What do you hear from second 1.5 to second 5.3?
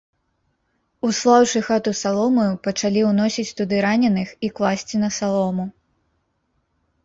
хату саломаю, пачалі ўносіць туды раненых і класці на